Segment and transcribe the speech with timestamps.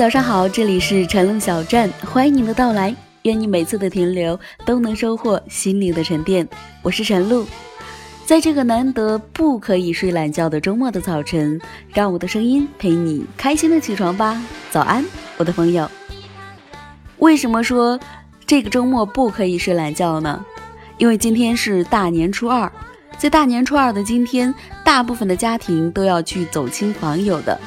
[0.00, 2.96] 早上好，这里是晨露小站，欢迎您的到来。
[3.24, 6.48] 愿你每次的停留都能收获心灵的沉淀。
[6.80, 7.46] 我是晨露，
[8.24, 11.60] 在这个难得不可以睡懒觉的周末的早晨，
[11.92, 14.42] 让我的声音陪你开心的起床吧。
[14.70, 15.04] 早安，
[15.36, 15.86] 我的朋友。
[17.18, 18.00] 为什么说
[18.46, 20.42] 这个周末不可以睡懒觉呢？
[20.96, 22.72] 因为今天是大年初二，
[23.18, 27.60] 在大年初二的今天，大部分的家庭都要去走亲访友的。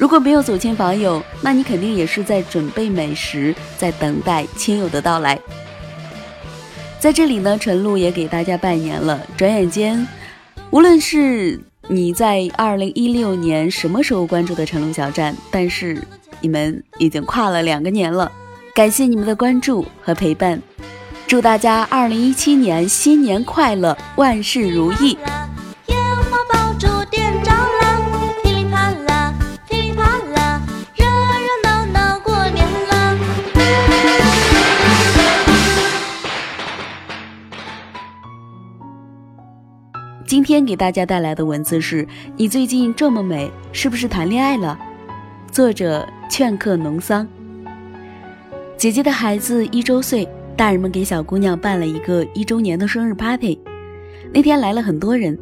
[0.00, 5.38] 如果没有走亲访友，那你肯定也是在准备美食，在等待亲友的到来。
[6.98, 9.20] 在这里呢，陈露也给大家拜年了。
[9.36, 10.08] 转眼间，
[10.70, 16.02] 无论是你在二零一六年什么时候关注的陈露小站，但是
[16.40, 18.32] 你们已经跨了两个年了。
[18.74, 20.62] 感谢你们的关注和陪伴，
[21.26, 25.18] 祝大家二零一七年新年快乐，万事如意。
[40.30, 44.78] 今天给大家带来的文字是：你最近这么美，是不是谈恋爱了？
[45.50, 47.26] 作者：劝客农桑。
[48.76, 53.58] 姐姐的孩子一周岁，大人们给小姑娘办了一个一周年的生日 party。
[54.32, 55.36] 那天来了很多人，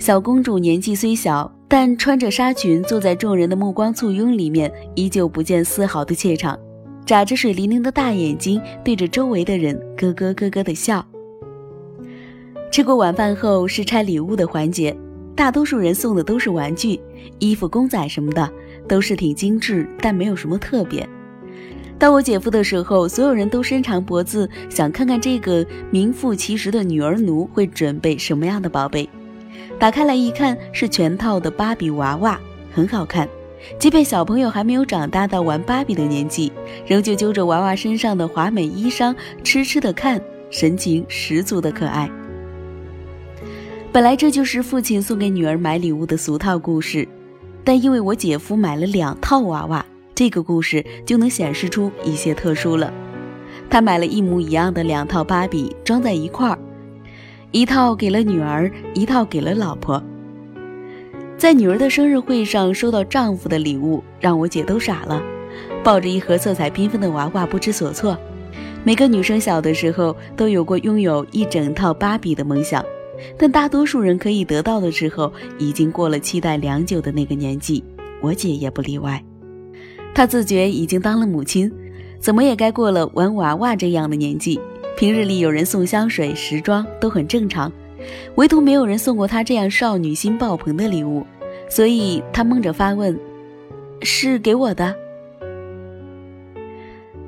[0.00, 6.58] 小公主年纪虽小，但穿着纱裙坐在众人的目光簇拥里面，依旧不见丝毫的怯场，
[7.06, 11.06] 眨着水灵灵的大眼睛，对着周围的人咯咯咯咯的笑。
[12.74, 14.92] 吃过晚饭后是拆礼物的环节，
[15.36, 16.98] 大多数人送的都是玩具、
[17.38, 18.50] 衣服、公仔什么的，
[18.88, 21.08] 都是挺精致，但没有什么特别。
[22.00, 29.08] 到我姐夫的时候，所有人都伸长脖子想看看这个名副其实的女儿奴会准备什么样的宝贝。
[29.78, 32.40] 打开来一看，是全套的芭比娃娃，
[32.72, 33.28] 很好看。
[33.78, 36.50] 即便小朋友还没有长大到玩芭比的年纪，
[36.84, 39.14] 仍旧揪着娃娃身上的华美衣裳，
[39.44, 40.20] 痴痴的看，
[40.50, 42.10] 神情十足的可爱。
[43.94, 47.06] 本来这就是父亲送给女儿买礼物的俗套故事，
[47.62, 52.92] 但因为我姐夫买了两套娃娃，这个故事就能显示出一些特殊了。
[53.70, 56.58] 他买了一模一样的两套芭比，装在一块儿，
[57.52, 60.02] 一套给了女儿，一套给了老婆。
[61.38, 65.22] 在女儿的生日会上收到丈夫的礼物，让我姐都傻了，
[65.84, 68.18] 抱着一盒色彩缤纷的娃娃不知所措。
[68.82, 72.84] 每个女生小的时候都有过拥有一整套芭比的梦想。
[73.38, 77.82] 但大多数人可以得到的时候，已经过了期待良久的那个年纪，
[78.20, 79.22] 我姐也不例外。
[80.14, 81.72] 她自觉已经当了母亲，
[82.20, 84.60] 怎么也该过了玩娃娃这样的年纪。
[84.96, 87.72] 平日里有人送香水、时装都很正常，
[88.36, 91.26] 唯独没有人送过她这样少女心爆棚的礼物，
[91.68, 93.18] 所以她蒙着发问
[94.02, 94.94] ：“是给我的？”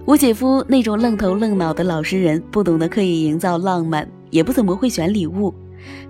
[0.06, 5.52] 我姐夫那种愣头愣脑的老实人，不懂得刻意营造浪漫，也不怎么会选礼物。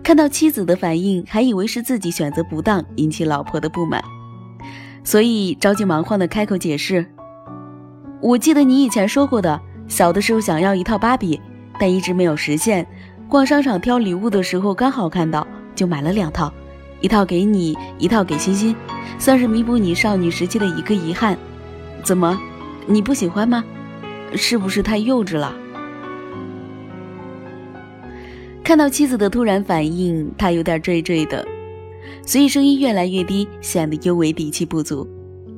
[0.02, 4.02] 看到妻子的反应，还以为是自己选择不当，引起老婆的不满，
[5.02, 7.04] 所以着急忙慌的开口解释
[8.22, 11.40] ：“我记得你以前说过的，小的时候想要一套芭比，
[11.78, 12.86] 但一直没有实现。
[13.28, 16.52] 逛商场挑礼物的时候刚好看到，就买了两套，
[17.00, 18.74] 一套给你，一套给欣欣，
[19.18, 21.36] 算是弥补你少女时期的一个遗憾。
[22.04, 22.40] 怎么，
[22.86, 23.64] 你不喜欢吗？
[24.34, 25.52] 是不是太幼稚了？”
[28.66, 31.46] 看到妻子的突然反应，他有点惴惴的，
[32.26, 35.08] 所以声音越来越低，显得尤为底气不足。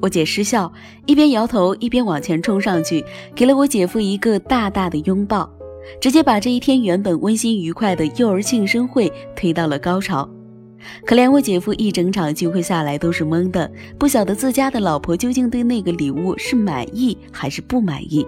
[0.03, 0.71] 我姐失笑，
[1.07, 3.03] 一边摇头一边往前冲上去，
[3.35, 5.51] 给了我姐夫一个大大的拥抱，
[6.03, 10.29] 直接把这一天原本温馨愉快的幼儿庆生会推到了高潮。
[11.07, 18.27] 可怜我姐夫一整场聚会下来都是懵的，不晓得自家的老婆究竟对那个礼物是满意还是不满意。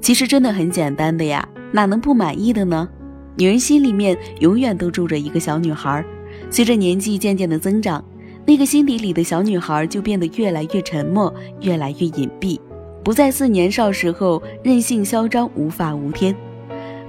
[0.00, 2.88] 其实真的很简单的呀，哪能不满意的呢？
[3.36, 6.04] 女人心里面永远都住着一个小女孩，
[6.50, 8.04] 随着年纪渐渐的增长，
[8.46, 12.58] 那个心底里的小女孩就变得越来越沉默，越来越隐蔽，
[13.02, 16.34] 不再似年少时候任性嚣张、无法无天。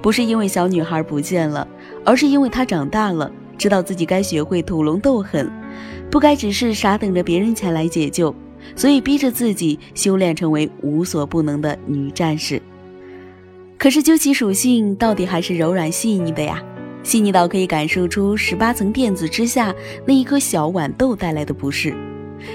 [0.00, 1.66] 不是因为小女孩不见了，
[2.04, 5.50] 而是因为她长大了，知道自己该学会屠龙斗狠，
[6.10, 8.34] 不该只是傻等着别人前来解救，
[8.74, 12.60] 所以逼着自己修炼成为无所不能的女战士。
[13.82, 16.62] 可是究其属性，到底还是柔软细腻的呀，
[17.02, 19.74] 细腻到可以感受出十八层垫子之下
[20.06, 21.92] 那一颗小豌豆带来的不适，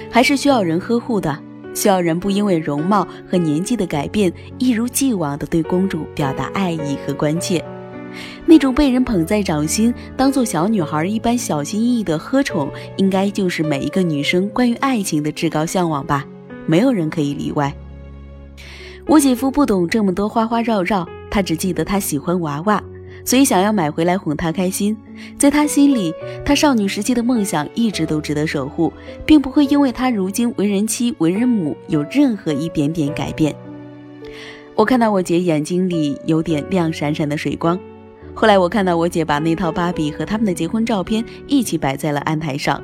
[0.09, 1.37] 还是需要人呵护的，
[1.73, 7.61] 需要人不因为容貌和年纪的改变，一如既往的对公主表达爱意和关切，
[8.45, 16.25] 那种被人捧在掌心，当做小女孩一般小心翼翼的呵宠，应该就是每一个女生关于爱情的至高向往吧。
[16.65, 17.73] 没有人可以例外。
[19.07, 22.83] 我姐夫不懂这么多花花绕绕，他只记得他喜欢娃娃，
[23.23, 24.95] 所以想要买回来哄她开心。
[25.37, 26.13] 在他心里，
[26.45, 28.91] 他少女时期的梦想一直都值得守护，
[29.25, 33.55] 并不会因为他如今为人妻、为人母有任何一点点改变。
[34.75, 37.79] 我看到我姐眼睛里有点亮闪闪的水光。
[38.33, 42.81] 后来我看到我姐把那套芭比和他们的结婚照片一起摆在了案台上，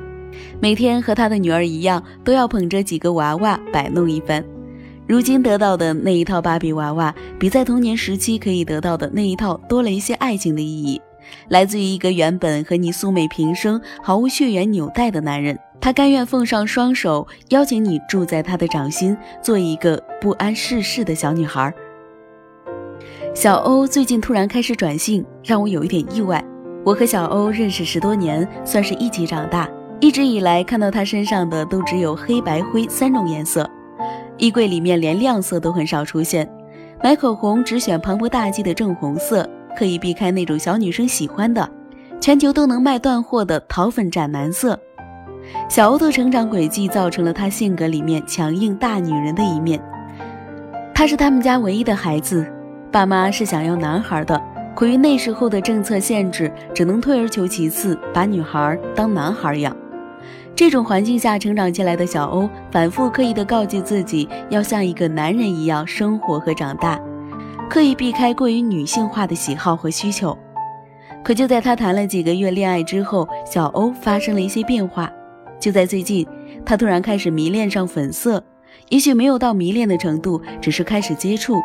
[0.60, 4.44] 每天和她的女儿一样，都要捧着几个娃娃摆弄一番。
[5.06, 11.00] 如今得到的那一套芭比娃娃，比在童年时期可以得到的那一套多了一些爱情的意义，
[11.48, 21.72] 来自于一个原本和你素昧平生、毫无血缘纽带的男人，他甘愿奉上双手，邀请你住在他的掌心，做一个不谙世事的小女孩。
[23.34, 26.42] 小欧最近突然开始转性，让我有一点意外。
[26.82, 29.68] 我和小欧认识十多年，算是一起长大，
[30.00, 33.68] 一直以来看到他身上的都只有黑白灰三种颜色。
[34.36, 36.48] 衣柜里面连亮色都很少出现，
[37.02, 41.68] 买口红只选磅礴大气的正红色，刻意避开那种小女生喜欢的、
[42.20, 44.78] 全球都能卖断货的桃粉斩男色。
[45.68, 49.80] 小欧的成长轨迹造成了她性格里面强硬大女人的一面。
[50.94, 52.46] 她是他们家唯一的孩子，
[52.90, 54.40] 爸妈是想要男孩的，
[54.74, 59.76] 苦于那时候的政策限制，只能退而求其次，把女孩当男孩养。
[60.56, 67.00] 这种环境下成长起来的小欧，反复刻意地告诫自己要像一个男人一样生活和长大，
[67.68, 70.36] 刻意避开过于女性化的喜好和需求。
[71.24, 75.10] 可就在他谈了几个月恋爱之后，小欧发生了一些变化。
[75.58, 76.26] 就在最近，
[76.64, 78.42] 他突然开始迷恋上粉色，
[78.90, 81.60] 也许没有到迷恋的程度，只是开始接触。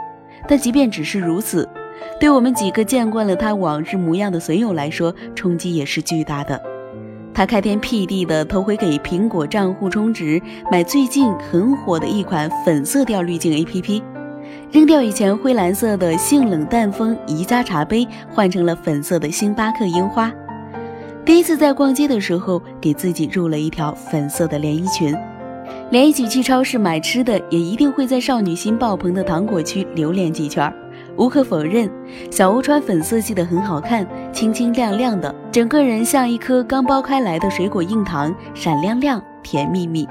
[0.47, 1.67] 但即便只是如此，
[2.19, 6.59] 对我们几个见惯了他往日模样的损友来说，冲击也是巨大的。
[7.33, 10.41] 他开天辟地的偷回给苹果账户充值，
[10.71, 14.01] 买最近很火的一款粉色调滤镜 APP，
[14.71, 20.31] 扔掉以前灰蓝色的性冷淡风宜家茶杯，换成了粉色的星巴克樱花。
[21.23, 25.15] 第一次在逛街的时候，给自己入了一条粉色的连衣裙，
[25.91, 30.73] 连一起去超市买吃的，也一定会在少女心爆棚的糖果区留恋几圈儿。
[31.17, 31.89] 无可否认，
[32.31, 40.07] 小欧穿粉色系的很好看，清清亮亮的，整个人像一颗刚剥开来的水果硬糖，闪亮亮，甜蜜蜜。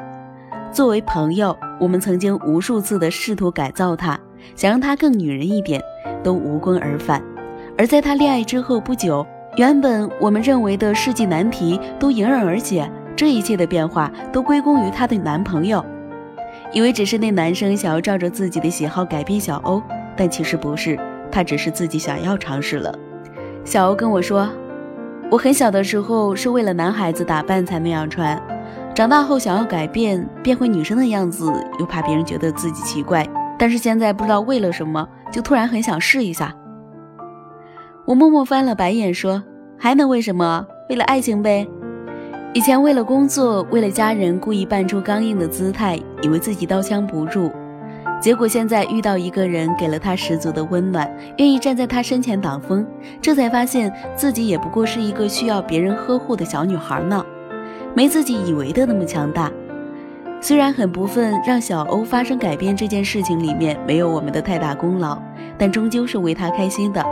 [0.70, 4.18] 作为朋友，我们曾经无数次的试图改造她，
[4.54, 5.82] 想让她更女人一点，
[6.22, 7.22] 都无功而返。
[7.78, 15.82] 而在她恋爱之后不久，原本我们认为的世纪难题都迎刃而解，这一切的变化都归功于她的男朋友，
[16.72, 19.82] 以为只是那男生想要照着自己的喜好改变小欧。
[20.18, 20.98] 但其实不是，
[21.30, 22.92] 他只是自己想要尝试了。
[23.64, 24.48] 小欧跟我说，
[25.30, 28.42] 我很小的时候是为了男孩子打扮才那样穿，
[28.92, 33.24] 长大后想要改变，变回女生的样子，又怕别人觉得自己奇怪。
[33.56, 36.52] 但是现在不知道为了什么，就突然很想试一下。
[38.04, 39.40] 我默默翻了白眼，说
[39.78, 40.66] ：“还能为什么？
[40.90, 41.68] 为了爱情呗。
[42.54, 47.52] 以前为了工作，为了家人，故意扮出刚硬的姿态，以为自己刀枪不入。”
[48.20, 52.84] 结果现在遇到一个人，给了他十足的温暖，愿意站在他身前挡风，
[53.22, 57.25] 这才发现自己也不过是一个需要别人呵护的小女孩呢，
[57.94, 59.50] 没自己以为的那么强大。
[60.40, 65.20] 虽然很不忿让小欧发生改变这件事情里面没有我们的太大功劳，
[65.56, 67.04] 但终究是为他开心的。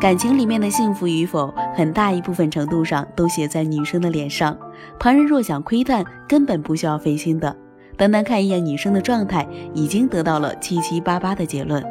[0.00, 4.56] 感情里面的幸福与否，很大一部分程度上都写在女生的脸上，
[4.98, 7.54] 旁人若想窥探，根本不需要费心的。
[7.96, 11.82] 单单看一眼女生的状态，已经得到了七七八八的结论。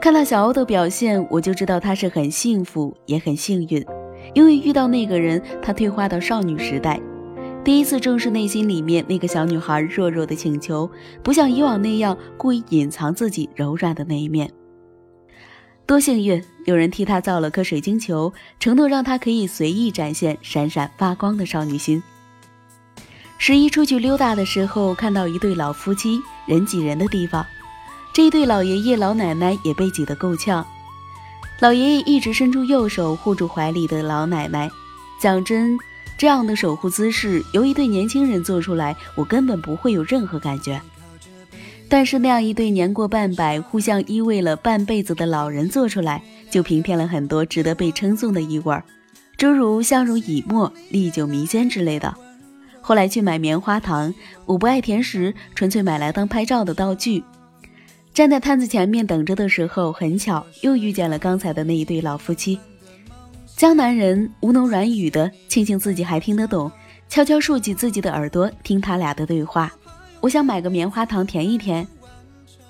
[0.00, 3.84] 看到小欧的表现，我就知道她是很幸福，也很幸运，
[4.34, 6.98] 因为遇到那个人，她退化到少女时代，
[7.62, 10.88] 第一次正视内心里面那个小女孩弱弱的请求，
[11.22, 14.50] 不像以往那样故意隐藏自己柔软的那一面。
[15.84, 22.02] 多幸运，有人替她造了颗水晶球，承诺让她可以随意展现闪闪发光的少女心。
[23.42, 27.44] 十一出去溜达的时候，看到一对老夫妻，人挤人的地方，
[28.12, 30.64] 这一对老爷爷老奶奶也被挤得够呛。
[31.58, 34.70] 老爷爷一直伸出右手护住怀里的老奶奶。
[35.18, 35.78] 讲真，
[36.18, 40.78] 这样的守护姿势由一对年轻人做出来，我根本不会有任何感觉。
[41.88, 48.78] 但是那样一对年过半百、互相依偎了半辈子的老人做出来，就平添了很多值得被称颂的意味，
[49.38, 52.14] 诸如相濡以沫、历久弥坚之类的。
[52.90, 54.12] 后来去买棉花糖，
[54.46, 57.22] 我不爱甜食，纯粹买来当拍照的道具。
[58.12, 62.58] 站在摊子前面等着的时候，很巧又遇见了刚才的那一对老夫妻。
[63.54, 66.68] 江南人吴侬软语的，庆幸自己还听得懂，
[67.08, 69.72] 悄悄竖起自己的耳朵听他俩的对话。
[70.20, 71.86] 我想买个棉花糖甜一甜。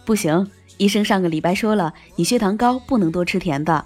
[0.05, 0.47] 不行，
[0.77, 3.83] 医生上个礼拜说了，你血糖高，不能多吃甜的。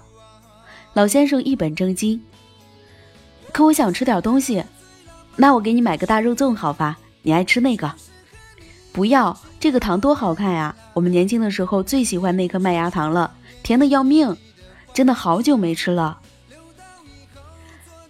[0.95, 2.21] 老先生一本正经。
[3.53, 4.61] 可我想吃点东西，
[5.35, 6.97] 那我给你买个大肉粽好吧？
[7.21, 7.91] 你爱吃那个？
[8.93, 10.73] 不要，这个糖多好看呀！
[10.93, 14.37] 我们年轻的时候最喜欢那颗麦芽糖了，甜的要命，
[14.93, 16.19] 真的好久没吃了。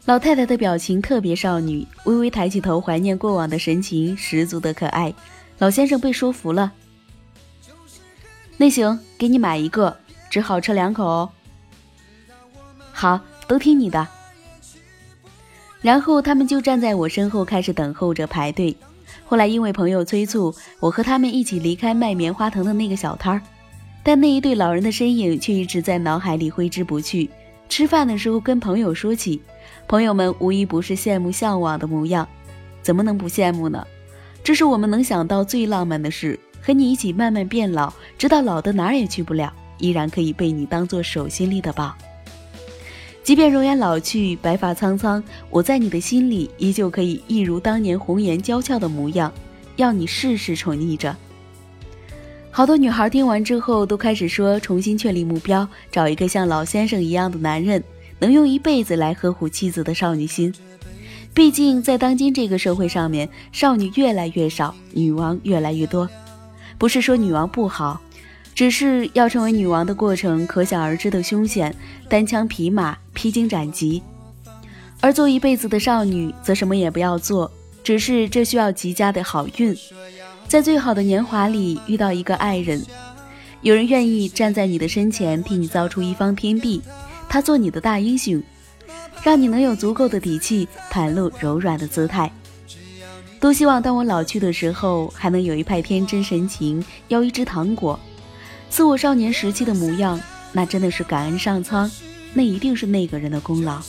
[0.05, 5.11] 老太太的表情特别少女，微微抬起头，怀念过往的神情十足的可爱。
[5.57, 6.71] 老先生被说服了。
[8.57, 9.97] 那行，给你买一个，
[10.29, 11.31] 只好吃两口哦。
[12.91, 14.07] 好，都听你的。
[15.85, 18.75] 然后他们就站在我身后开始等候着排队。
[19.23, 23.41] 后来因为朋友催促，我和他们一起离开卖棉花糖的那个小摊儿，
[24.01, 27.29] 但那一对老人的身影却一直在脑海里挥之不去。
[27.69, 29.39] 吃饭的时候跟朋友说起。
[29.87, 32.27] 朋友们无一不是羡慕向往的模样，
[32.81, 33.85] 怎么能不羡慕呢？
[34.43, 41.95] 这是我们能想到最浪漫的事，和你一起慢慢变老，直到老的哪儿也去不了，依然可以被你当做手心里的宝。
[43.25, 49.33] 即便容颜老去，白发苍苍，我在你的心里依旧可以一如当年红颜娇俏的模样，
[49.77, 51.15] 要你事事宠溺着。
[52.51, 57.83] 好多女孩听完之后都开始说，重新确立目标，找一个像老先生一样的男人。
[58.19, 60.53] 能用一辈子来呵护妻子的少女心，
[61.33, 66.07] 毕竟在当今这个社会上面，少女越来越少，女王越来越多。
[66.77, 67.99] 不是说女王不好，
[68.53, 71.75] 只是要成为女王的过程可想而知的凶险，
[72.07, 74.03] 单枪匹马、披荆斩棘。
[75.01, 77.51] 而做一辈子的少女，则什么也不要做，
[77.83, 79.75] 只是这需要极佳的好运，
[80.47, 82.85] 在最好的年华里遇到一个爱人，
[83.61, 86.81] 有人愿意站在你的身前，替你造出一方天地。
[87.27, 88.41] 他做你的大英雄，
[89.23, 92.31] 让你能有足够的底气袒露柔软的姿态。
[93.39, 97.99] 多希望当我老去的时候，还能有一派天真神情，要一只糖果，
[98.69, 100.19] 似我少年时期的模样。
[100.51, 101.91] 那真的是感恩上苍，
[102.35, 103.81] 那一定是那个人的功劳。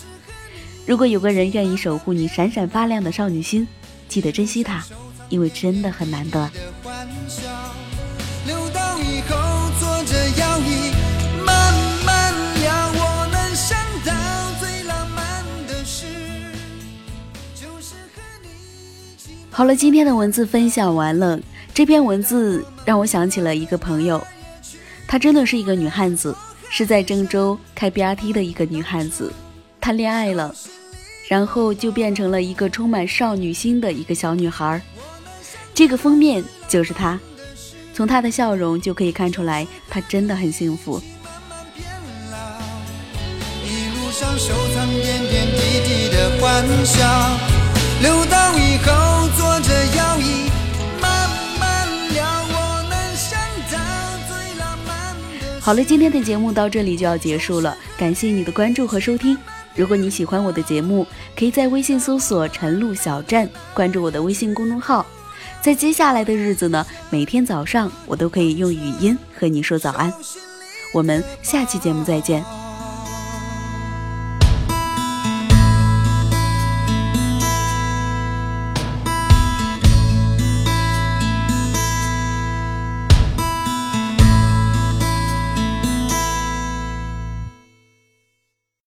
[0.87, 3.67] 如果有个人愿意守护你闪闪发亮的少女心，
[4.09, 4.85] 记得珍惜他，
[5.29, 6.49] 因为真的很难得。
[19.51, 21.41] 好了，今天的文字分享完了。
[21.75, 24.25] 这篇文字让我想起了一个朋友，
[25.09, 26.37] 她真的是一个女汉子，
[26.71, 29.33] 是在郑州开 BRT 的一个女汉子，
[29.81, 30.55] 谈恋爱了，
[31.29, 34.81] 然后就变成了一个充满少女心的一个小女孩。
[35.75, 37.19] 这个封面就是她，
[37.95, 41.01] 从她的笑容就可以看出来，她真的很幸福。
[43.65, 47.39] 一路上收藏点点滴滴的欢笑。
[48.03, 50.46] 留到以后坐着摇椅，
[55.67, 59.37] 好了，今天的节目到这里就要结束了，感谢你的关注和收听。
[59.75, 61.05] 如果你喜欢我的节目，
[61.37, 65.05] 可以在微信搜索“陈露小站”，关注我的微信公众号。
[65.61, 70.13] 在接下来的日子呢，每天早上我都可以用语音和你说早安。
[70.95, 72.66] 我们下期节目再见。